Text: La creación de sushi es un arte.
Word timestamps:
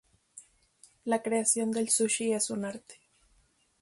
La 1.05 1.21
creación 1.21 1.69
de 1.69 1.87
sushi 1.87 2.33
es 2.33 2.49
un 2.49 2.65
arte. 2.65 2.99